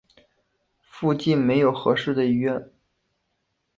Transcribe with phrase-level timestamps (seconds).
[0.81, 2.71] 附近没有适合的医院